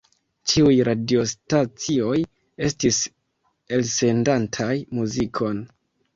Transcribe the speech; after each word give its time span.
Ĉiuj 0.51 0.77
radiostacioj 0.87 2.15
estis 2.69 3.03
elsendantaj 3.79 4.73
muzikon. 5.03 5.63